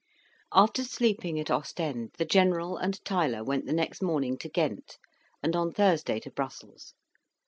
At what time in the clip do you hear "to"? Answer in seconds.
4.39-4.49, 6.21-6.31